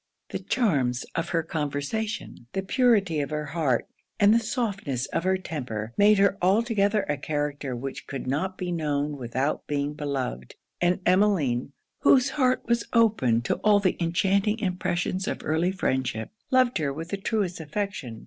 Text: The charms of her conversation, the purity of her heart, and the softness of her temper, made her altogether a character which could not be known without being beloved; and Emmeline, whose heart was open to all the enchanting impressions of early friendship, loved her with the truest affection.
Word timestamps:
The 0.31 0.39
charms 0.39 1.05
of 1.13 1.29
her 1.29 1.43
conversation, 1.43 2.47
the 2.53 2.63
purity 2.63 3.19
of 3.19 3.29
her 3.29 3.45
heart, 3.45 3.85
and 4.19 4.33
the 4.33 4.39
softness 4.39 5.05
of 5.13 5.25
her 5.25 5.37
temper, 5.37 5.93
made 5.95 6.17
her 6.17 6.39
altogether 6.41 7.03
a 7.03 7.17
character 7.19 7.75
which 7.75 8.07
could 8.07 8.25
not 8.25 8.57
be 8.57 8.71
known 8.71 9.15
without 9.15 9.67
being 9.67 9.93
beloved; 9.93 10.55
and 10.81 11.01
Emmeline, 11.05 11.73
whose 11.99 12.31
heart 12.31 12.63
was 12.65 12.87
open 12.93 13.43
to 13.43 13.57
all 13.57 13.79
the 13.79 13.95
enchanting 14.01 14.57
impressions 14.57 15.27
of 15.27 15.41
early 15.43 15.71
friendship, 15.71 16.31
loved 16.49 16.79
her 16.79 16.91
with 16.91 17.09
the 17.09 17.17
truest 17.17 17.59
affection. 17.59 18.19